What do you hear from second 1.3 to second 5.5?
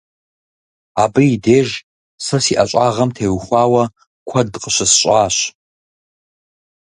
и деж си ӀэщӀагъэм теухуауэ куэд къыщысщӀащ.